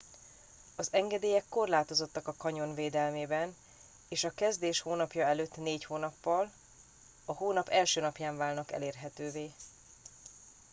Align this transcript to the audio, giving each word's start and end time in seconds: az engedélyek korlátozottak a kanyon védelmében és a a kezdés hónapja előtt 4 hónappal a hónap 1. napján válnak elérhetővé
az 0.75 0.87
engedélyek 0.91 1.43
korlátozottak 1.49 2.27
a 2.27 2.33
kanyon 2.37 2.73
védelmében 2.75 3.55
és 4.09 4.23
a 4.23 4.27
a 4.27 4.31
kezdés 4.35 4.79
hónapja 4.79 5.25
előtt 5.25 5.57
4 5.57 5.83
hónappal 5.85 6.51
a 7.25 7.31
hónap 7.33 7.67
1. 7.69 7.91
napján 8.01 8.37
válnak 8.37 8.71
elérhetővé 8.71 9.51